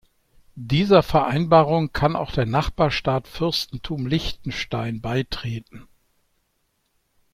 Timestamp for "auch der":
2.15-2.47